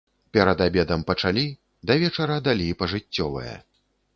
Перад 0.35 0.63
абедам 0.65 1.03
пачалі, 1.11 1.43
да 1.91 1.99
вечара 2.05 2.41
далі 2.49 2.67
пажыццёвае. 2.81 3.55